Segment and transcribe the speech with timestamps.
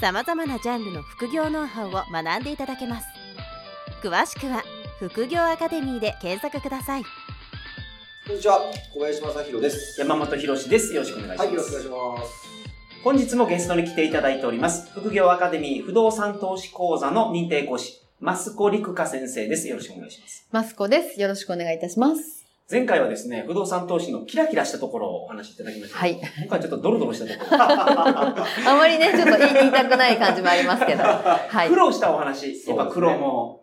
[0.00, 3.06] さまざまなジャンルの副業ノウハウを学んでいただけます
[4.02, 4.62] 詳しくは
[5.00, 7.02] 副業アカデミーで検索ください
[8.28, 8.60] こんにちは、
[8.92, 9.98] 小林正弘です。
[9.98, 10.92] 山本博です。
[10.92, 11.46] よろしくお願いします。
[11.46, 12.48] はい、よろしくお願いします。
[13.02, 14.90] 本日もゲストに来ていただいております。
[14.92, 19.66] 副業アカデミー不動産投資講座の認定講師、マスコリクカ先生です。
[19.66, 20.46] よろしくお願いします。
[20.52, 21.18] マスコです。
[21.18, 22.37] よろしくお願いいたします。
[22.70, 25.98] 前回はですね、不動産投資のキラキラしたところをお話しいただきました。
[25.98, 26.20] はい。
[26.42, 27.62] 今回ちょっとドロドロしたところ。
[27.64, 28.44] あ
[28.76, 31.02] まりね、ちょっと言いたくない感じもありますけど。
[31.02, 31.76] はい苦。
[31.76, 32.62] 労したお話。
[32.68, 33.62] やっぱ苦労も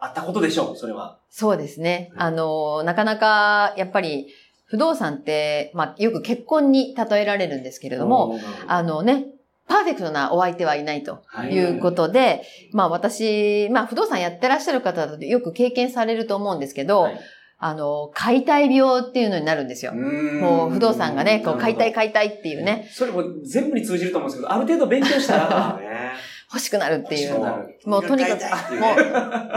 [0.00, 1.18] あったことでしょう、それは。
[1.30, 2.10] そうですね。
[2.16, 4.26] あの、なかなか、やっぱり、
[4.64, 9.26] 不動産って、まあ、よく結婚に例えられるんですけれども、あのね、
[9.68, 17.20] パーフェクトなお相手はいないとはいいうことで、まあ私、まあ不動産やってらっしゃる方だとよく経験されると思うんですけど、はい
[17.64, 19.94] あの、解体病っていうのになるんですよ。
[19.94, 26.12] もう不動産がね、こう解体か解体っていうね、それも全部に通じると思うんですけど、ある程度勉強したら、 ね。
[26.52, 27.38] 欲しくなるっていう。
[27.86, 29.02] もうとにかくもねう、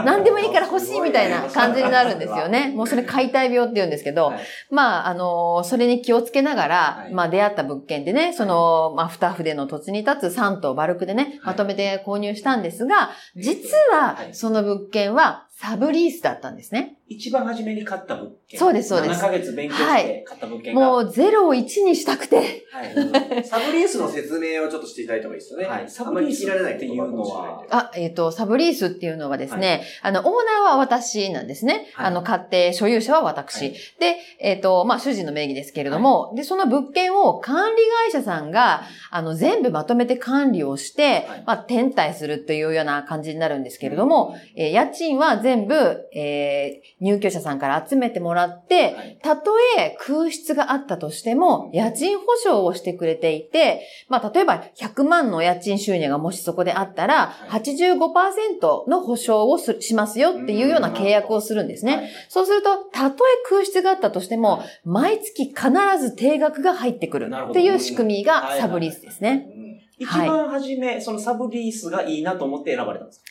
[0.06, 2.72] 何でもいいから欲しいみたいな感じになるんですよね。
[2.74, 4.38] もうそれ解体病って言うんですけど、はい。
[4.70, 7.12] まあ、あの、それに気をつけながら、はい。
[7.12, 14.34] まあ出会った物件でね、その、まあ二筆の土地に立つ3棟バルクでね、まとめて購入したんですが、実ははい。
[14.34, 16.96] その物件はサブリースだったんですね。
[17.08, 18.58] 一番初めに買った物件。
[18.58, 19.20] そうですそうです。
[19.20, 20.80] 7ヶ月勉強して買った物件が。
[20.80, 23.44] もう0を1にしたくて、はい。
[23.44, 25.66] サブリースの説明をちょっとしていただいた方がいいですよね。
[25.66, 25.88] はい。
[25.88, 30.26] サブリースっていうのは、あ、えっ、と、サブリースっていうのはですね、あの、オー
[30.62, 31.92] ナーは私なんですね。
[31.94, 32.06] はい。
[32.06, 33.66] あの、買って、所有者は私。
[33.66, 33.72] はい。
[34.00, 38.82] で、えっ、と、まあ、主人の名義ですけれども、で、その物件を管理会社さんが、
[39.12, 41.44] あの、全部まとめて管理をして、はい。
[41.46, 49.18] まあ、転退するというような感じになるんですけれども、えー家賃は全部、えー入居者さんから集めてもらって、はい。
[49.22, 57.60] たとえ空室があったとしても、家賃保証をしてくれていて、まあ、例えば100万の家賃収入がもしそこであったら、はい。
[57.60, 61.96] 85%の保証をすしますよっていうような契約をするんですね。
[61.96, 62.08] はい。
[62.28, 65.56] そうすると、たとえ空室があったとしても、毎月必
[66.00, 68.60] ず定額が入ってくるっていう仕組みがはい。
[68.60, 69.48] サブリースですね。
[69.54, 69.66] うん。
[69.98, 73.26] 一番初め、そのサブリースがいいなと思って選ばれたんですか？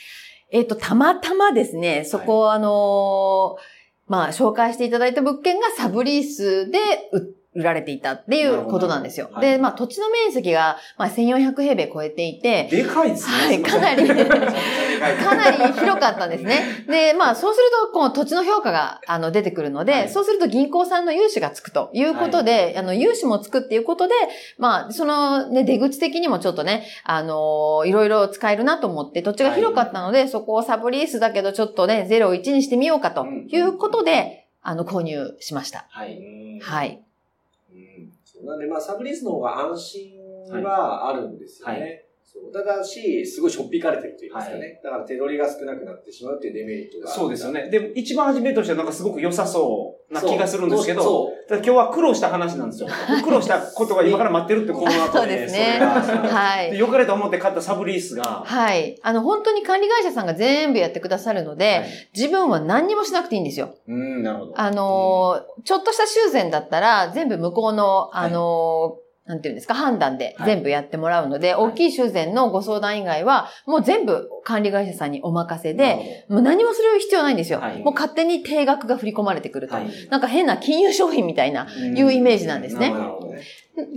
[0.51, 3.75] えっ、と、たまたまですね、そこ、あのー
[4.07, 6.79] まあ、紹介していただいた物件がサブリースで
[7.11, 9.25] 売売られていたっていうことなんですよ。
[9.25, 13.33] なるほどで、まあ、土地の面積が、まあ、1400平米超えていて、でかいですね。
[13.33, 16.65] はい、 かなり、かかなり広かったんですね。
[16.87, 24.13] で、まあ、そうすると、この土地の評価が、あの、出てくるので、はいそうすると銀行さんの融資がつくということで、あの、融資もつくっていうことで、
[24.57, 35.85] まあ、そのね、出口的にもちょっとね、あのいろいろ使えるなと思って、土地が広かったので、そこをサブリースだけど、ちょっとね、0を1にしてみようかということで、あの、購入しました。
[35.89, 36.59] はい。
[36.61, 37.04] はい。
[38.45, 41.79] なんで、まあ、サブリースの方が安心はあるんですよね。
[41.79, 42.04] はいそう
[42.55, 44.79] ただし、すごいしょっぴかれてると言いますかね。
[44.81, 47.11] だから手取りが少なくなってしまうっていうデメリットが。
[47.11, 47.51] そうですよ。
[47.51, 47.69] ね。
[47.69, 51.49] でも、一番初めとしてはなんかすごく良さそうな気がするんですけど、そう。
[51.49, 52.87] ただ今日は苦労した話なんですよ。
[53.25, 56.71] 苦労したことが今から待ってるってこの後そうですねはい。
[56.71, 58.97] で良かれと思って買ったサブリースが、はい。
[59.01, 61.85] あの、本当に管理会社さんが全部やってくださるので、はい
[62.15, 63.75] 自分は何にもしなくていいんですよ。
[63.87, 64.53] うん、なるほど。
[64.55, 70.47] あのーちょっとした修繕だったら、全部向こうの、あのーなんていうんですか、判断ではい。
[70.47, 77.59] 全部やってもらうので、大きい修繕のご相談以外は、もう全部管理会社さんにお任せで、もう何もする必要ないんですよ。
[77.59, 77.79] はい。
[77.79, 79.75] もう勝手に定額が振り込まれてくると。
[79.75, 79.87] はい。
[80.11, 82.93] なんか変な金融商品みたいな、いうイメージなんですね。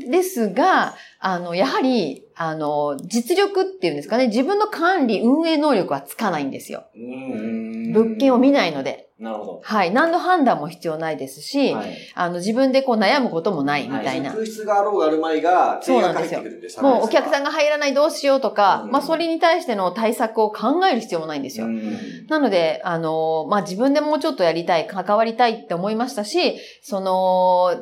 [0.09, 6.85] ですが、あの、やはり、あの、実力っていうんですかね、自分の管理、運営能力はつかないんですよ。
[6.95, 9.09] うん物件を見ないので。
[9.19, 9.91] なるほはい。
[9.93, 11.79] 何の判断も必要ないですし、ど。
[11.79, 11.97] はい。
[12.15, 14.33] あの、自分でこう悩むこともないみたいな。
[14.33, 16.43] 空室があろうがあるまいが、そうなんですよ
[16.83, 21.67] もうお客さんんが入らないどうしようとか、うんまあそれに対しての対策を考える必要もないんですよ。
[21.67, 27.75] うんなので、あの、まあ自分でもうちょっとやりたい、関わりたいって思いましたし、その、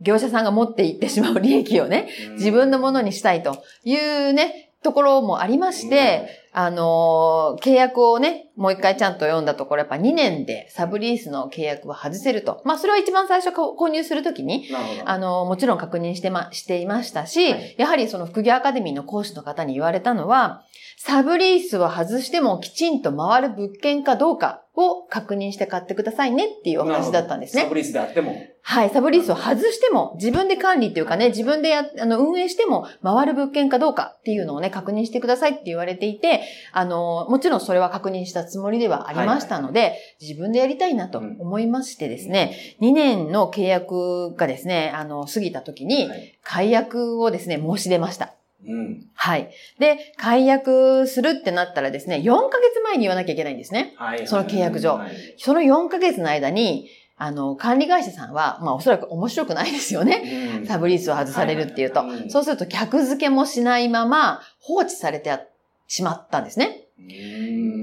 [0.00, 12.60] 業者さんが持っていってしまう利益をね、自分のものにしたいというね、ところもありまして、あのー契約をね、もう一回ちゃんと読んだところ、やっぱ2年でサブリースの契約は外せると。
[12.66, 14.68] まあ、それは一番最初こ購入するときに。
[15.06, 20.62] あの、もちろん確認してま、していましたし、はいやはりその副業アカデミーの講師の方に言われたのは、
[20.98, 27.62] サブリースを外してもきちんと回る物件かどうかを確認して買ってくださいねっていうお話だったんですね。
[27.62, 28.36] サブリースであっても。
[28.62, 36.42] はい、サブリースを外しても、自分で管理っていうかね、自分でや、あの、運営しても回る物件かどうかっていうのをね、確認してくださいって言われていて、
[36.72, 48.34] あの、もちろんそれは確認したつもりではありましたので、自分でやりたいなと思いましてですね、2年の契約がですね、あの、過ぎた時に、はい解約をですね、申し出ました。
[48.66, 49.06] うん。
[49.14, 49.50] はい。
[49.78, 53.94] で、解約するってなったらですね、4ヶ月前に言わなきゃいけないんですね。
[53.96, 54.26] はい。
[54.26, 60.58] その契約上はいその4ヶ月の間に、あの、管理会社さんは、まあおそらく面白くないですよね。
[60.58, 62.30] うんサブリースを外されるっていうとはいはいはい。
[62.30, 65.38] そうすると客付けもしないまま放置されて
[65.86, 66.88] しまったんですね。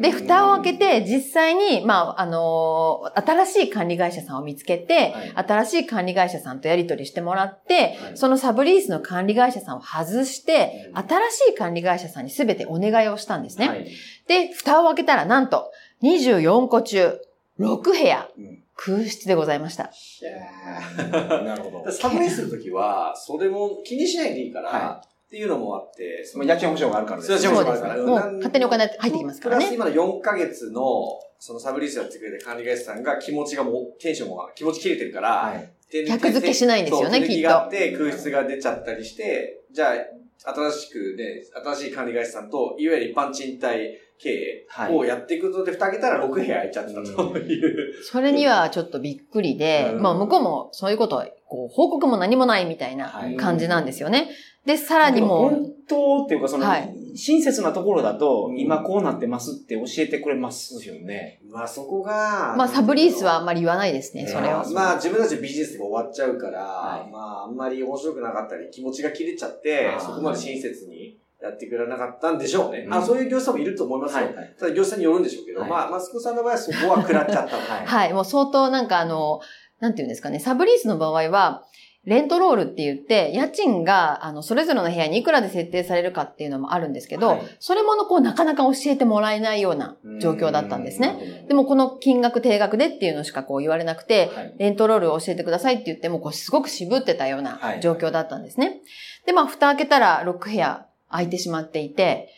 [0.01, 5.45] で、蓋を開けて、実際に、まあ、あの新しい管理会社さんを見つけて、はい。
[5.47, 8.17] 新しい管理会社さんとやり取りしてもらって、はい。
[8.17, 10.97] そのサブリースの管理会社さんを外して、うん。
[10.97, 13.67] 新しい管理会社さんに全てお願いをしたんですね。
[13.67, 13.87] はい。
[14.27, 15.71] で、蓋を開けたら、なんと、
[16.03, 17.19] 24個中、
[17.59, 18.63] 6部屋、うん。
[18.77, 19.91] 空室でございました。
[21.43, 21.91] なるほど。
[21.91, 27.37] サブレーするときは、それも気にしないでいいから、はっていうのもあって、そまあ家賃保証があるからですね。
[27.37, 27.89] そうそうですね。
[28.01, 29.65] もう勝手にお金入ってきますからね。
[29.65, 35.73] プラス今の4ヶ月の、そのサブリースやってくれた管理会社さんが気持ちがもう、テンションが気持ち切れてるから、はい。
[36.07, 48.03] 客付けしないんですよねききっとがあって、空室が出ちゃったりして、じゃあ、新しくね、新しい管理会社さんと、いわゆる一般賃貸経営をやっていくことで、蓋開けたら6部屋空いちゃってたという。
[48.03, 54.29] それにはちょっとびっくりで、うんまあ向こうもそういうことは、こう、報告も何もないみたいなはい感じなんですよね。
[54.67, 56.93] で、さらにもう、本当っていうか、その、はい。
[57.15, 58.59] 親切なところだと、うん。
[58.59, 61.39] 今こうなってますって教えてくれますよね。
[61.49, 64.69] まあそこが、まあサブリースはあんまり言わないですね、それをまあ。
[64.69, 67.09] まあ自分たちのビジネスが終わっちゃうから、はい。
[67.09, 72.79] まああんまり面白くなかったり、気持ちが切れちゃってそこまで親切にやってくれなかったんでしょうね。
[72.85, 72.93] うん。
[72.93, 74.25] あそういう業者さんもいると思いますよ。
[74.25, 74.55] はいはい。
[74.59, 75.69] ただ業者さんによるんでしょうけど、はい。
[75.69, 77.55] まあマスコさんの場合はそこは食らっちゃったと。
[77.55, 77.85] はい。
[77.85, 79.39] はい、もう相当なんかあの、
[79.79, 81.63] なんていうんですかね、サブリースの場合は、
[82.07, 87.41] レントロールって言って、家賃が、あの、それぞれの部屋にいくらで設定されるかっていうのもあるんですけど、はい。
[87.59, 91.45] それもの、こう、なかなか教えてもらえないような状況だったんですね。
[91.49, 94.55] でも、この金額定額でっていうのしかこう言われなくて、はい。
[94.57, 97.81] レントロールを教えてくださいって言っても、こう、すごく渋ってたようなはい。
[97.81, 98.79] 状況だったんですね。
[99.25, 102.29] で、まあ、蓋開けたら6部屋空いてしまっていて、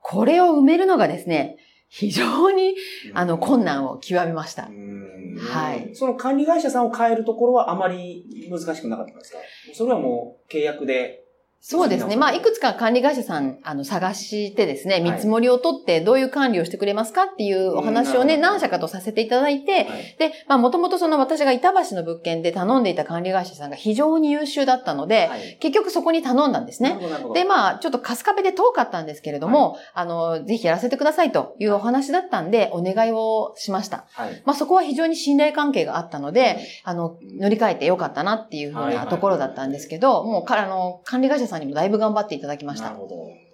[0.00, 2.74] これを埋めるのがですね、非常に、
[3.14, 4.70] あの、困難を極めました。
[5.38, 5.94] はい。
[5.94, 9.38] その管理会社さんを変えるところはあまり難しくなかったんですか？
[9.74, 11.24] それはもう契約で。
[11.60, 12.14] そうですね。
[12.14, 15.00] まあ、いくつか管理会社さん、あの、探してですね、い。
[15.00, 20.16] 見積もりを取って、どういう管理をしてくれますかっていうお話をね、うん何社かとさせていただいて、はい。
[20.18, 25.58] で、まあ、もともとその私が板橋の物件で頼んでいた管理会社さんが非常に優秀だったので、はい。
[25.60, 26.96] 結局そこに頼んだんですね。
[27.34, 34.06] で、まあ、ちょっとカスカベで遠かったんですけれども、あの、ぜひやらせてくださいというお話だったんで、お願いをしました。
[34.12, 34.42] はい。
[34.46, 39.08] まあ、そこは非常に信頼関係があったので、あの、乗り換えてよかったなっていうふうない。
[39.08, 42.86] ところだったんですけど、もうか、あの、管理会社さんにもだいぶ頑張っていただきました。
[42.86, 43.48] なるほど。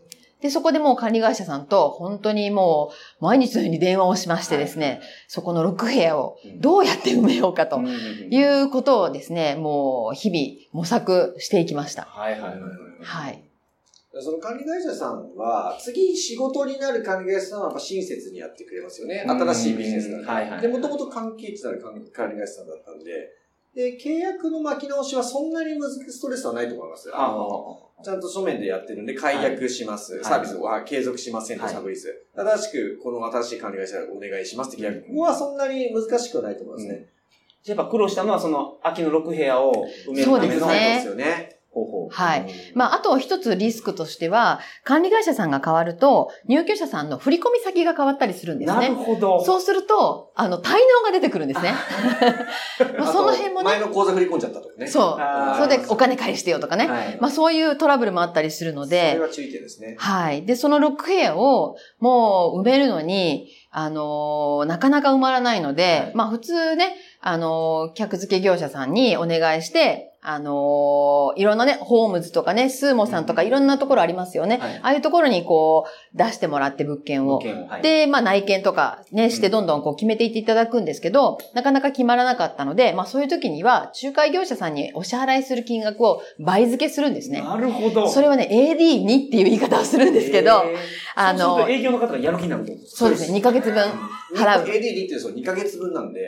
[0.45, 12.03] で、そこでもう管理会社さんと本当にもう毎日のように電話をしましてですね、そこの6部屋をどうやって埋めようかとうんいうことをですね、もう日々模索していきました。
[12.03, 12.61] はいはいはいはい。
[13.01, 13.43] はい。
[14.21, 19.25] その管理会社さんは、次仕事になる管理会社さんはやっぱ親切にやってくれますよね。
[19.27, 20.35] うん新しいビジネスだから。
[20.35, 23.31] はいはいで、もともと関係値のある管管理会社さんだったんで、
[23.75, 27.11] で、契約の巻き直しはそんなに難しいストレスはないと思います。
[27.13, 30.19] あの、ちゃんと書面でやってるんで、解約します。
[30.19, 32.27] いサービスは継続しませんと、はいサブリース。
[32.37, 35.03] 正しく、この新しい管理会社お願いしますって契約。
[35.09, 37.07] ここはそんなに難しくはないと思いますね。
[37.65, 41.54] じゃあやっぱ苦労したのはその秋の6部屋を埋めるそうためのですねですよね。
[41.75, 42.09] 方法。
[42.11, 42.47] はい。
[42.75, 48.95] まあ、あと一つリスクとしては、管理会社さんが変わると、入居者さんの振込先が変わったりするんですなるね。
[48.95, 49.45] ほど。
[49.45, 51.75] そうすると、あの、滞納が出てくるんですね。
[52.99, 53.87] まあ、その辺もあと前ね。
[53.87, 54.87] の口座振り込んじゃったとかね。
[54.87, 55.57] そう。
[55.57, 56.87] それでお金返してよとかね。
[56.89, 57.19] はい。
[57.21, 59.97] まあ、そういうトラブルもあったりするのそれで、は注意点ですね。
[59.99, 60.45] はい。
[60.45, 74.59] で、その6部屋をもう埋めるのに、あのーなかなか埋まらないので、はいまあ普通ね、あのー客付け業者さんにお願いして、あのーいろんなね、ホームズとかね、スーモさんとかいろんなところありますよね。
[74.59, 77.39] はいああいうところにこう、出してもらって物件を。
[77.69, 87.43] はい、で、まあ内見とかね、してどんどんこう決めていっていただくんですけど、なかなか決まらなかったので、まあそういう時には、仲介業者さんにお支払いする金額を倍付けするんですね。
[87.43, 88.09] なるほど。
[88.09, 93.83] それはね、AD2 っていう言い方をするんですけど、えーあのそうすると営業の方がやる気になるそうですね、2ヶ月分
[94.35, 94.65] 払う。
[94.65, 96.21] AD2 ってその2ヶ月分なんで、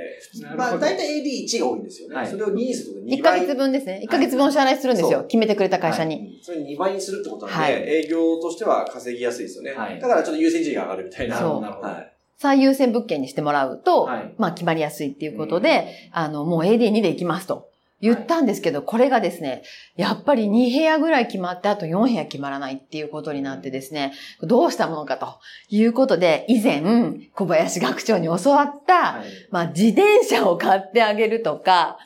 [0.57, 2.15] まあ大体 AD1 が多いんですよね。
[2.15, 3.41] はいそれを2にすると2 1ヶ倍。
[3.47, 4.03] 月分ですね。
[4.05, 5.23] 1ヶ月分お支払いするんですよ。
[5.25, 6.39] 決めてくれた会社に。
[6.43, 9.73] それ2倍にするってことなんで、はい営業としては稼ぎやすいですよね。
[9.73, 11.37] はいだからちょっと優先順位が上がるみたいな。
[11.39, 11.89] そうなるほど。
[11.89, 12.13] はい。
[12.39, 19.63] 最優先物件にしてもらうと、はいまあ決まりやすいっていうことで、あの、もう AD2 で行きますと言ったんですけど、これがですね、
[19.97, 24.13] やっぱり2部屋ぐらい決まって、あと4部屋決まらないっていうことになってですね、
[24.43, 25.39] どうしたものかと
[25.71, 26.83] いうことで、以前、
[27.35, 31.99] 小林学長に教わった、はいまあ自転車を買ってあげるとか、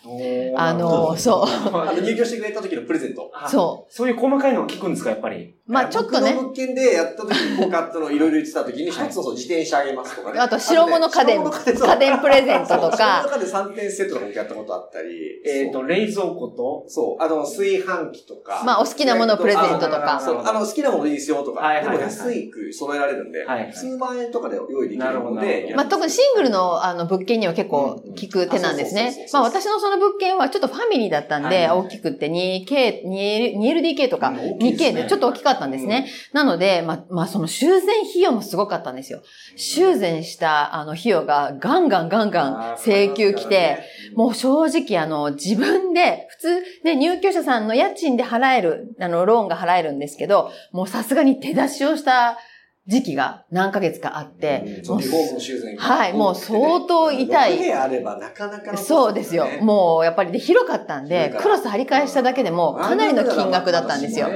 [0.56, 1.44] あの、そう、
[1.76, 3.30] あの入居してくれた時のプレゼント。
[3.34, 3.92] あそう。
[3.92, 5.54] そういう細かいのが聞くんですか、やっぱり。
[5.70, 6.32] まあちょっとね。
[6.34, 10.40] 僕、の物件でやった時に僕買ったのいろいろ言ってた時に、一つのそう自転車あげますとかね。
[10.40, 12.20] あと白物家電、家電。
[12.20, 15.40] プレゼントとか、白物家電3点セットとか僕やったことあったり。
[15.46, 18.62] えっ、と、冷蔵庫と、そう、あの、炊飯器とか。
[18.66, 20.20] まあお好きなものプレゼントとか。
[20.20, 21.80] そう、あの、好きなものいいですよとか。
[21.80, 25.72] でも安いく揃えられるんで、数万円とかで用意できるので。
[25.76, 29.28] まあ、特にシングルのあの物件には結構効く手なんですね。
[29.32, 35.00] まあ私のその物件はちょっとファミリーだったんで、大きくって 2K、2LDK とかうん大きいですね。
[35.00, 36.08] 2K でちょっと大きかったんですね。
[36.32, 39.22] なので、まあ、まあその修繕費用もすごかったんですよ。
[39.56, 43.78] 修繕したあの費用がガンガンガンガン請求来て、
[44.14, 52.38] もう正直あの自分で、普通ね、入居者さんの家賃で払える、あのローンが払えるんですけど、もうさすがに手出しをした
[52.86, 59.46] 時期が何ヶ月かあって、もうそうリフォームの修繕がはいもう相当痛い6部屋あればなかなかのそうですよ。
[59.60, 64.28] もうやっぱりで広かったんでクロス張り替えしただけでもかなりの金額だったんですよ。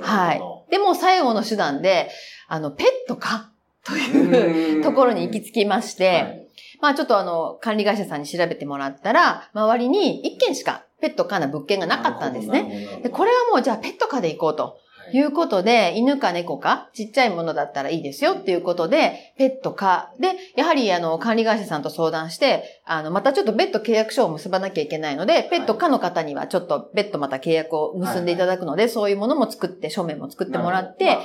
[0.00, 0.51] はい。
[0.72, 2.08] でも最後の手段で、
[2.48, 3.50] あの、ペットか
[3.84, 6.48] というところに行き着きまして、
[6.80, 13.00] まあちょっとあの、管理会社さんに調べてもらったら、周りに1軒しかペットかな物件がなかったんですね。
[13.02, 14.78] で、これはもうじゃあペットかで行こうと。
[15.12, 31.22] いうことで、犬か猫か、ちっちゃいものだったらいいですよっていうことで、ペットか、で、やはりあの、管理会社さんと相談して、あの、またちょっと別途契約書を結ばなきゃいけないので、ペットかの方にはちょっと別途また契約を結んでいただくので、そういうものも作って、書面も作ってもらって、まあ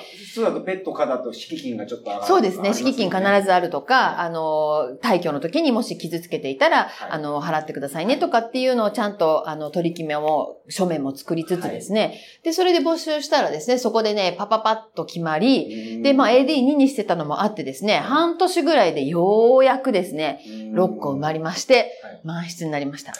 [0.48, 2.28] だとペット可だと敷金がちょっと上がる。
[2.28, 2.74] そうですね。
[2.74, 3.54] 敷金必ずず。
[3.54, 12.20] あるとか、あの、退去の時にもし傷つけていたら、はいあの、払ってくださいねとかっていうのをちゃんと、あの、取り決めも、書面も作りつつですね。
[12.44, 20.42] で、それで募集したらですね、そこでね、パパパッと決まり、で、まあ AD2 にしてたのもあってですね、半年ぐらいでようやくですね、
[20.74, 23.14] 6個埋まりましてはい、満室になりました。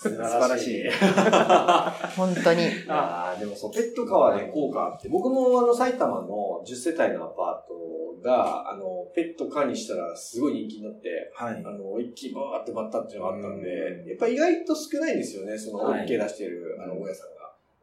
[0.00, 0.84] 素晴らしい。
[2.16, 2.68] 本当に。
[2.88, 11.70] ああ、でもそう、ペットカはね、効果あって、僕もあの、埼玉の10世帯のアパートが、あの、ペット可にしたらすごい人気になって、はいあ。
[11.70, 17.39] の、一気にバーって埋まったっていうのがあったんでうん、やっぱ意外と少ないんですよね、その、はい OK 出してる、あの、大家さんが。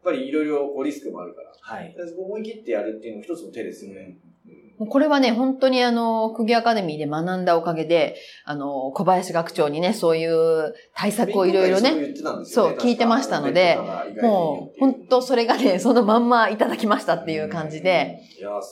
[0.08, 1.52] やっぱりいろいろこうリスクもあるから。
[1.60, 1.94] はい。
[1.94, 4.18] で思い切ってやるっていうのも一つの手ですよね。
[4.24, 4.37] もう
[4.80, 8.16] これはね、本当にあの、釘アカデミーで学んだおかげで、
[8.46, 13.80] あの、小林学長にね、そういう対策をいろいろね、そう聞いてましたので、
[14.22, 18.20] もう、本当それがね、そのまんまいただきましたっていう感じで、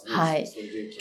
[0.05, 0.45] はい。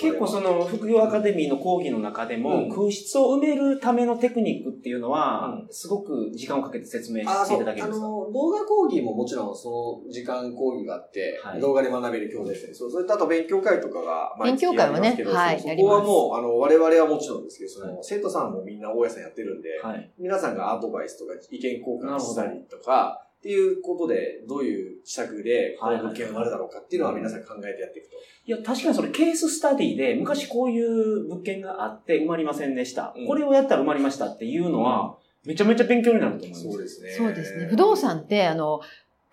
[0.01, 2.69] 結構その副業アカデミーの講義の中でも、うん。
[2.71, 8.07] 空室を埋めるためのテクニックっていうのは、うすごく時間をかけて説明あしていただけるんですか？
[8.07, 11.61] の、動画講義ももちろんその時間講義があって、はい。
[11.61, 12.75] 動画で学べる教材ですね。
[12.75, 20.11] そう、それとあと勉強会とかが勉強会もねやりますけどはいそこはもう、あの、我々はもちろんですけど、その、は生徒さんもみんな大家さんやってるんで、はい。
[20.19, 28.17] 皆さんがアドバイスとか意見交換したりとか、っていうことで、どういう施策で、この物件があるだろうかっていうのは皆さん考えてやっていくと。
[28.47, 33.13] いや、確かにそれケーススタディで、昔こういう物件があって埋まりませんでした。
[33.15, 36.63] うんこれをやったら埋まりましたっていうのは、めちゃめちゃ勉強になると思います。
[36.63, 37.11] そうですね。
[37.11, 37.67] そうですね。
[37.67, 38.81] 不動産って、あの、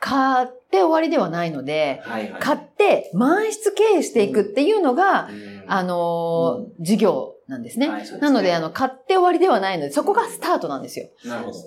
[0.01, 2.01] 買って終わりではないので。
[2.39, 7.89] 買って満室経営していくっていうのが、うんあのー、事業なんですね。
[7.89, 11.09] はいすねなので、あの、買って終わりではないので、そこがスタートなんですよ。
[11.25, 11.57] なるほど。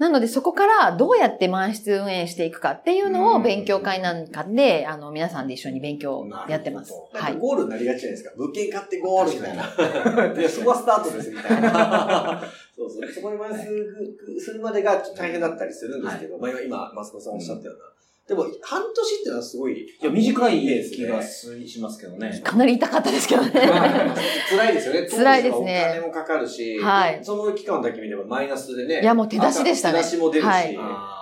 [0.00, 6.92] なので、そこからどうやって満室運営していくかっていうのを勉強会なんかで、あの、皆さんで一緒に勉強をやってます。
[7.12, 7.36] はい。
[7.36, 8.34] ゴールになりがちじゃないですか。
[8.36, 10.34] 物件買ってゴールみたいな。
[10.34, 12.42] で、そこはスタートですみたいな。
[12.76, 13.12] そうそう。
[13.12, 17.84] そこに満室するまでが大変だったりするんですけど、まあ今、今、マスコさんおっしゃったような。
[18.30, 19.80] でも、半年っていうのはすごい。
[19.80, 22.40] いや、短い気がしますけどね。
[22.44, 23.50] かなり痛かったですけどね。
[24.48, 25.02] 辛いですよね。
[25.10, 25.84] 辛いですね。
[25.84, 27.18] お金もかかるし、はい。
[27.24, 29.00] その期間だけ見ればマイナスでね。
[29.02, 29.98] いや、もう手出しでしたね。
[29.98, 30.78] 手出しも出るし、はい、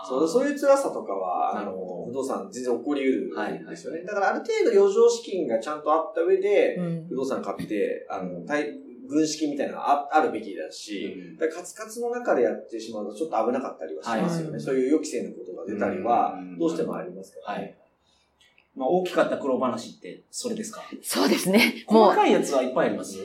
[0.06, 1.72] そうそういう辛さとかは、あの、
[2.06, 4.02] 不動産全然起こり得るんですよね。
[4.02, 8.44] だからある程度余剰資金がちゃんとあった上で、不動産買って、あの、
[9.08, 14.52] 軍資みたいなのがあるべきだし、うん、カツカツの中でやってしまうとちょっと危なかったりはしますよね。
[14.52, 17.52] はい、そういう予期せぬことが出たりは、どうしてもありますか？
[17.52, 17.64] らね。
[17.64, 17.74] はい。
[18.76, 20.82] まあ、大きかった苦労話ってそれですか？
[21.02, 21.84] そうですね。
[21.86, 23.18] 細かいやつはいっぱいあります、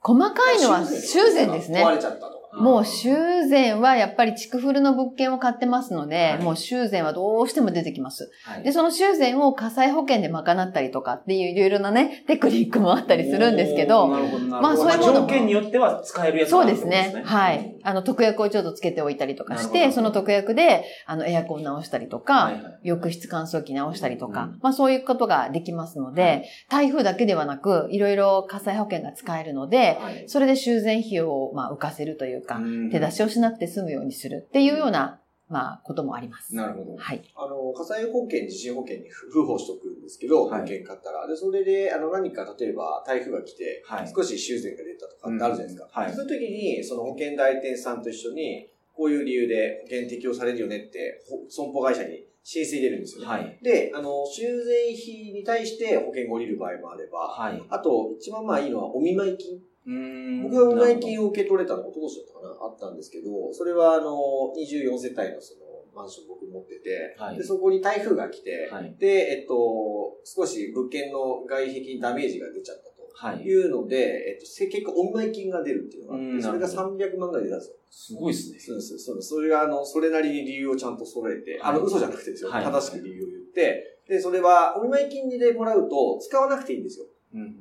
[0.00, 1.84] 細かいのは修繕ですね。
[1.84, 8.30] 壊れちゃったともう修繕はやっぱり地区フルの物件を買ってますので、はい、もう修繕はどうしても出てきます。
[8.44, 15.12] はい、で、その修繕を火災保険で賄ったりとかっていういろいろなね、テクニックもあったりするんですけど、なるほどまあそういうもの。
[15.12, 17.22] 条件によっては使えるやつそうですね。
[17.24, 17.76] はい。
[17.82, 36.54] あの、特約をちょっとつけておいたりとかして、その特約で、あの、エアコン直したりとか、はいはい、浴室乾燥機直したりとか、うん、まあそういうことができますので、はい、台風だけではなく、いろいろ火災保険が使えるので、それで修繕費用をまあ浮かせるというか、手出しをしなくて済むようにするっていうような、まあ、こともあります。
[36.54, 36.96] なるほど。
[36.96, 37.22] はい。
[37.36, 41.26] あの、火災保険、地震保険に付保しとくんですけど、保険買ったら。
[41.26, 43.84] で、それで、あの、何か、例えば、台風が来て、
[44.14, 45.88] 少し修繕が出たとかってあるじゃないですか。
[45.90, 46.14] はい。
[46.14, 53.26] そういう時に、その保険代理店さんと一緒に、こういう理由で保険適用されるよねって、損保会社に申請入れるんですよね。
[53.26, 53.58] はい。
[53.62, 57.62] で、あの、修繕費に対して保険が降りる場合もあれば、はい。
[57.68, 59.60] あと、一番まあいいのは、お見舞い金。
[59.84, 72.92] 僕がお前金を受け取れたのが、おととしだったかなあったんですけど、それはあの、24世帯のその、マンション僕持ってて、はい、で、そこに台風が来て、はい、で、えっと、少し物件の外壁にダメージが出ちゃった
[73.36, 77.76] というので、はい、えっと、結果お見舞い金が出るっていうのがあって、それが300万ぐらい出たんですよ。
[77.90, 78.58] すごいですね。
[78.58, 78.98] そうです。
[78.98, 79.22] そう。
[79.22, 82.50] それが、あの、それなりに理由をちゃんと揃えて、あの、嘘じゃなくてですよ。
[82.50, 87.06] 正しく理由を言って、で、それは、お見舞い金でもらうと、使わなくていいんですよ。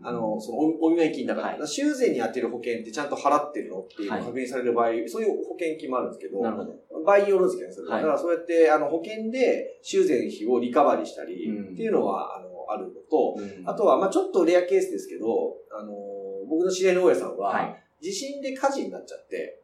[0.04, 7.04] あの、そのお、お見舞い金だから、はい、修繕に当てる保険ってちゃんと払ってるのっていうのを確認される場合、はい、そういう保険金もあるんですけど、なるほど。
[7.06, 7.96] 場合によるんですけどね、それは。
[7.98, 15.94] だからそうやって、あの、保険で修繕費をリカバリーしたり、っていうのは、あの、あるのと、うん、あとは、まあちょっとレアケースですけど、あの、
[16.50, 19.62] 僕の知り合いの大家さんは、地震で火事になっちゃって、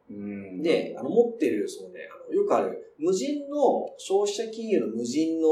[0.62, 5.48] で、あの、持ってる、そのね、あの、よくある、無人の、消費者金融の無人の、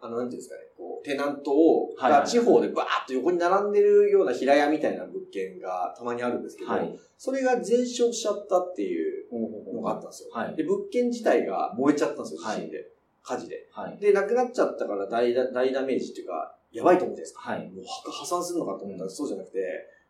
[0.00, 0.65] あの、なんていうんですかね、
[1.04, 10.30] テナントを、が地方でバーッと横に並んでるような平屋みたいな物件がたまにあるんですけど、はい、それが全焼しちゃったっていうのがあったんですよ。
[10.32, 12.90] はい、で、物件自体が燃えちゃったんですよ、地震で。
[13.22, 13.68] 火事で。
[13.72, 17.40] はい、で、なくなっちゃったから大大ダメージっていうか、やばいと思ってですか。
[17.40, 19.58] はい、もう破産するのかと思ったらそうじゃなくて、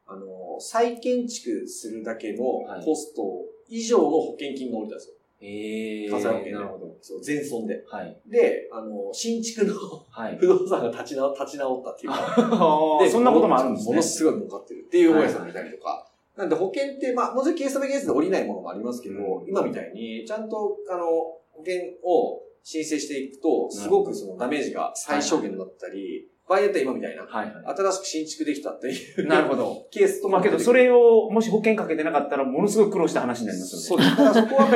[0.07, 2.43] あの、再建築するだけの
[2.85, 3.23] コスト
[3.69, 5.16] 以上の保険金が降りたんですよ。
[5.47, 6.11] ええー。
[6.11, 6.97] 火災保険なるほど。
[7.01, 7.85] そう、全損で。
[7.89, 8.21] はい。
[8.27, 9.75] で、あの、新築の、
[10.11, 12.99] はい、 不動産が立ち直立ち直ったっていうか。
[13.01, 13.91] で、そんなこともあるんですね。
[13.93, 15.91] ものすごい儲かってるっていう大家さんがいたりとか。
[15.91, 29.27] はい、なんで保険って、まあ、もちろんケースバイケースで降りないものもありますけど、うん、今みたいに、ちゃんと、あの、保険を申請していくと、すごくそのダメージが最小限だったり、場合によっては今みたいな、はいはい、新しく新築できたっていう。
[29.27, 29.87] なるほど。
[29.91, 33.85] ケースとまあけど、それをもし保険かけてなかったら、ものすごい苦労した話になりますよね。
[33.87, 34.11] そうです。
[34.11, 34.69] だからそこは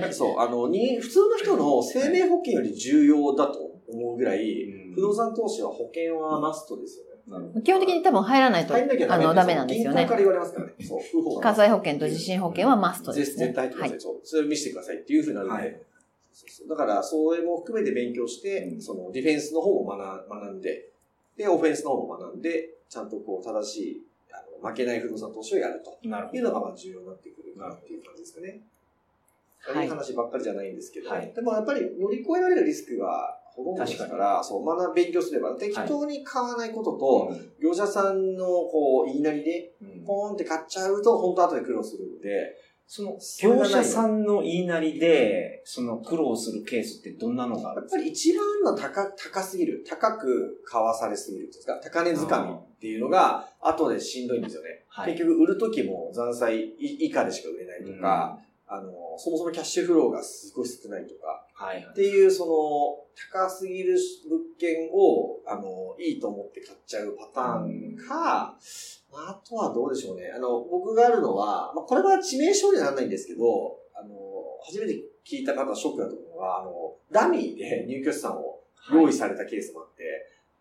[0.00, 7.62] まあ、 そう、あの、に、普通の人の生命保険より重要だと思うぐらい、不動産投資は保険はマストですよね。
[7.62, 10.02] 基本的に多分入らないと、あの、ダメなんですよね。
[10.02, 10.74] 銀行から言われますからね。
[10.80, 11.40] そう。
[11.40, 13.46] 火災保険と地震保険はマストですね。
[13.46, 14.00] 絶対入ってください。
[14.00, 14.20] そう。
[14.22, 15.84] それを見せてくださいっていうふうになるので。
[16.32, 20.88] そうそうだから、それも含めて勉強して、その、ディフェンスの方も学んで、
[21.38, 25.96] で、オフェンスの方も学んで、ちゃんとこう、正しい、あの、負けない不動産投資をやると。
[26.02, 28.60] いうのが、まあ、重要になってくるなっていう感じですかね。
[29.60, 39.72] はい、いい話ばっかりじゃないんですけど、はい、でもやっぱり乗り越えられるリスクがほとんどですから、そう、学勉強すれば、適当に買わないことと、はい、業者さんのこう、言いなりで、
[40.06, 42.54] ポーンって買っちゃうと、本当後で苦労するので、
[42.90, 47.98] その、業者さんの言いなりで、その苦労するケースってどんなのがあるんですか？
[47.98, 51.78] やっぱり一番の高、高すぎる、高く買わされすぎるんですか？
[51.84, 54.84] 高値掴みっていうのが、後でしんどいんですよね。
[54.88, 58.38] はい、結局売るときも残債以下でしか売れないとか、
[58.70, 61.47] うん、あの、そもそもキャッシュフローがすごい少ないとか、はい、
[61.90, 63.96] っていう、その、高すぎる
[64.28, 68.56] 物件を、あの、いいと思って買っちゃうパターンか、
[69.12, 69.18] うん。
[69.18, 70.30] あとはどうでしょうね。
[70.34, 73.44] あの、僕があるのは、まあ、これは致命傷にはならないんですけど、
[73.94, 74.14] あの、
[74.64, 74.94] 初めて
[75.26, 78.60] 聞いた方はショックだと思うのは、あの、ダミーで入居資産を
[78.92, 80.04] 用意されたケースもあって、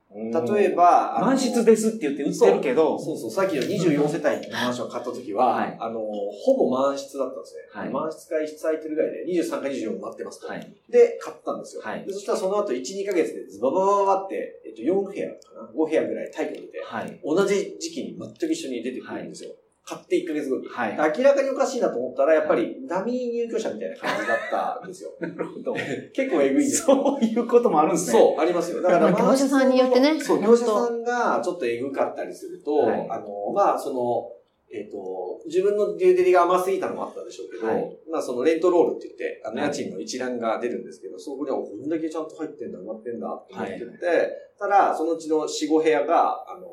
[0.10, 7.82] 例えば、満室ですって言って売ってるけど、そうそうさっきの24世帯のマンションを買った時は、はい、あの、ほぼ満室だったんですね。
[7.82, 10.48] はい、満室か1室空いてるぐらいで、23か24待ってますと。
[10.48, 11.82] はい、で、買ったんですよ。
[11.84, 19.52] はい、そしたらその後1、2ヶ月でズババババって、えっと、4部屋かな ?5 部屋ぐらいタイプ出て、はい、同じ時期に全く一緒に出てくるんですよ。
[19.88, 20.68] 買って1ヶ月後に。
[20.68, 20.98] はい。
[21.18, 25.16] 明らかにおかしいなと思ったら、やっぱり、ダミー入居者みたいな感じだったんですよ。
[25.22, 25.74] なるほど。
[26.14, 28.20] 結構えぐいんですそういうこともあるんですね。
[28.20, 28.82] そう、ありますよ。
[28.82, 30.20] だから、業者さんによってね。
[30.20, 34.34] そう、業者さんがちょっとえぐかったりすると、はい、あの、まあ、その、
[34.70, 46.68] えっ、ー、と、自分のデューデリが甘すぎたのもあったでしょうけど、はい、まあそのレントロールって言って、あの家賃の一覧が出るんですけど、そこにはこんだけちゃんと入ってんだ、埋まってんだって思ってて、はい、ただ、そのうちの4、5部屋が、あの、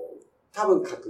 [0.52, 1.02] 多分架空、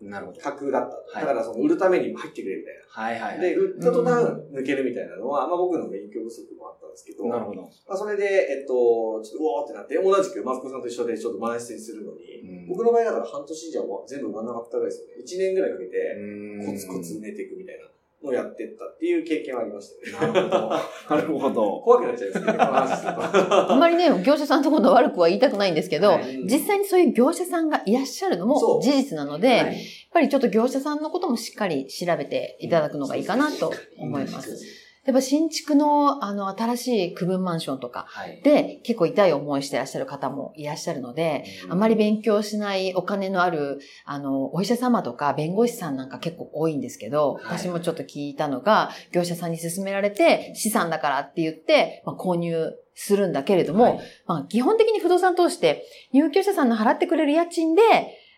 [0.00, 0.40] なるほど。
[0.40, 1.20] 架空だった。
[1.20, 2.84] だからその売るためにも入ってくれみたいな。
[2.88, 7.26] はいはい、で、売った途端抜けるみたいなのは、まあ僕の勉強不足もあったんですけど。
[7.28, 7.62] なるほど。
[7.62, 15.14] まあそれで、えっと、ちょっとうおーってなって、同じくマスコさんと一緒でちょっと満室にするのに、僕の場合だから半年じゃ全部埋まらなかったぐらいですよね。
[15.24, 16.16] 1年ぐらいかけて、
[16.60, 17.88] コツコツ寝ていくみたいな。
[18.24, 20.32] のやってったっていう経験はありましたね。
[20.32, 20.70] なるほど。
[21.16, 21.80] なるほど。
[21.80, 22.52] 怖くなっちゃいますね。
[22.58, 29.74] あんまりね、業者さんとこの悪くは言いたくないんですけど、はい、実際にそういう業者さんがいらっしゃるのも事実なので、はい、やっ
[30.12, 34.85] ぱりちょっと業者さんのこともしっかり調べていただくのがいいかなと思います。
[35.06, 38.06] やっぱ新築の、あの、新しい区分マンションとか
[38.42, 57.82] で、結構痛い思いしてらっしゃる方もいらっしゃるので、あまり勉強しないお金のある、あの、お医者様とか弁護士さんなんか結構多いんですけど、私もちょっと聞いたのが、業者さんに勧められて、資産だからって言って、まあ、購入するんだけれども、はい、まあ、基本的に不動産通して入居者さんの払ってくれる家賃で、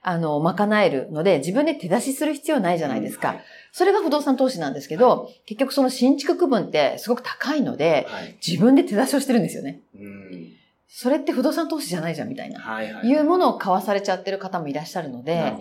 [0.02, 3.36] あの、賄えるので、自分で手出しする必要ないじゃないですか。
[3.72, 9.80] それが不動産投資なんですけど、はい、結局その新築区分ってすごく高いので、はい、自分で手出しをしてるんですよね。
[10.88, 15.54] それって不動産投資じゃないじゃんみたいな、はいはい、いうものを買わされちゃってる方もいらっしゃるので、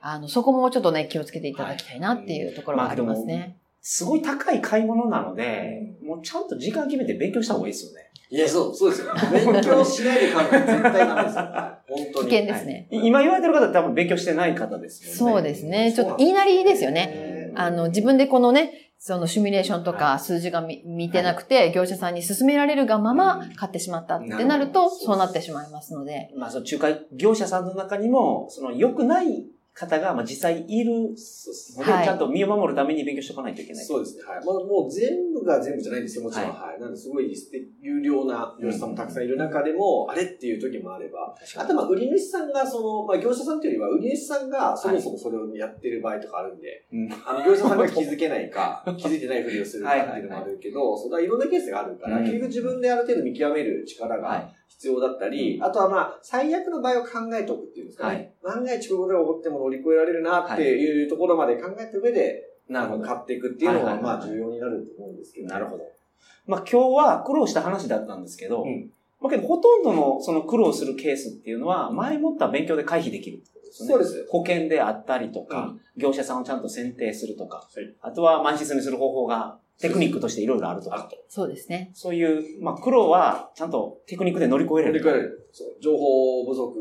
[0.00, 3.38] あの、そこもちょっとね、気をつけていただきたいなっていうところがありますね。
[3.38, 3.48] まあ、
[3.80, 8.10] すごい高い買い物なので、もうちゃんと時間決めて勉強した方がいいですよね。
[8.28, 9.14] いや、そう、そうですよ。
[9.32, 11.63] 勉強しないで買うのは絶対ダメですよ。
[11.88, 12.28] 本当に。
[12.28, 13.06] 危険ですね、はい。
[13.06, 15.16] 今言われてる方多分勉強してない方ですよね。
[15.16, 15.92] そうですね。
[15.92, 17.52] ちょっと言いなりですよね。
[17.56, 26.30] あの、自分でこのね、そのシミュレーションとか数字が見てなくて、業者さんに勧められるがまま買ってしまったってなると、そうなってしまいますので。
[26.36, 33.84] まあ、その仲介業者さんの中にも、その良くない方が、まあ、実際いるので、ちゃんと身を守るために勉強しておかないといけない。
[33.84, 34.22] そうですね。
[34.22, 34.46] はい。
[34.46, 36.50] まあ、もう全部が全部じゃないんですよ、もちろん。
[36.50, 36.80] はい。
[36.80, 37.34] なんですごい
[37.80, 46.86] 有料な業者さんもたくさんいる中でも、あれっていう時もあれば、あとまあ、売り主さんが、その、まあ、業者さんというよりは、売り主さんがそもそもそれをやってる場合とかあるんで、
[47.26, 51.26] あの、業者さんが気づけないか、 気づいてないふりをするかっていうのもあるけど、それはい。
[51.26, 58.14] ろんなケースがあるから、結局自分である程度見極める力が、必要だったり、あとはまあ、最悪の場合を考えておくっていうんですかね。
[58.42, 63.04] はい、万が一こういうことが起こっても乗り越えられるなっていうところまで考えた上で、なるほど。
[63.04, 65.84] 買っていくっていうのは、まあ重要になると思うんですけど、なるほど。
[66.46, 73.88] まあ今日は苦労した話だったんですけど、うん、まあけどほとんどのその苦労するケースっていうのは、前もった勉強で回避できるってことですね。
[73.88, 74.26] そうです。
[74.28, 81.08] 保険であったりとか、うん、業者さんをちゃんと選定するとか、はい、あとは満室にする方法がテクニックとしていろいろあるとか。
[81.28, 81.90] そうですね。
[81.94, 84.92] そういう、まあ、苦労は、ちゃんとテクニックで乗り越えれる。
[84.92, 85.48] 乗り越えれる。
[85.52, 85.68] そう。
[85.82, 86.74] 情報不足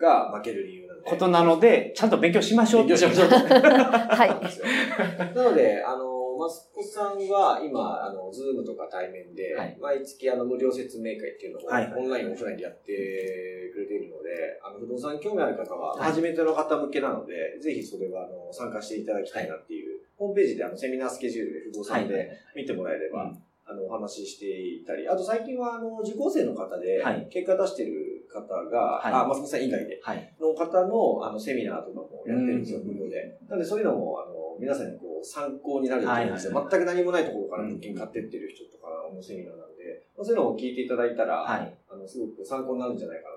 [0.00, 1.10] が負ける理由なので。
[1.10, 2.86] ことなので、ちゃんと勉強しましょう。
[2.86, 3.28] 勉強しましょう。
[3.28, 4.28] はい。
[5.34, 23.32] なので、あの、マスコさんは今、あの、 Zoom とか対面で、毎月あの、無料説明会っていうのを、オンライン、オフラインでやってくれているので、あの、不動産興味ある方は、初めての方向けなので、ぜひそれは、あの、参加していただきたいなっていう、ホームページであの、セミナースケジュールで不動産で見てもらえれば、
[23.68, 30.00] あの、お話ししていたり、あと最近は、あの、受講生の方で、結果出してる方が、はい、あ、松本さん以外で、
[30.40, 33.38] の方の、あの、セミナーとかもやってるんですよ、無料で。
[33.48, 36.68] なんで、そういうのも、あの、皆さんにこう参考になると思うんですよ。
[36.70, 43.35] 全く何もないところから物件買ってってる人とかのセミナーなんで、まあ、そういうのを聞いていただいたら、はい、あのすごく参考になるんじゃないかな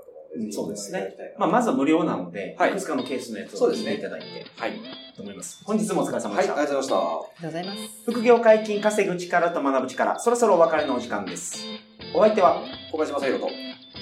[0.52, 1.16] そうですね。
[1.38, 4.74] まあ、まずは無料なので、はい、いくつかのケースのやつを聞いていただいて、はい。
[5.16, 5.62] と思います。
[5.66, 6.54] 本日もお疲れ様でした。
[6.54, 6.96] はい、ありがとうございました。
[6.96, 8.12] ありがとうございます。
[8.12, 11.64] 副業解禁、稼ぐ力と学ぶ力、そろそろお別れのお時間です。
[12.14, 12.62] お相手は、
[12.92, 13.50] 小林正宏と、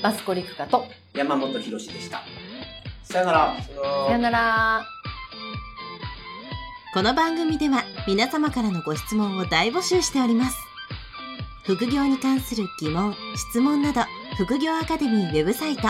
[0.03, 2.21] マスコリクカと、山本博史でした。
[3.03, 3.55] さよなら。
[4.07, 4.85] さよなら。
[6.93, 10.57] この番組では皆様からのご質問を大募集しております。
[11.63, 14.01] 副業に関する疑問、質問など、
[14.37, 15.89] 副業アカデミーウェブサイト、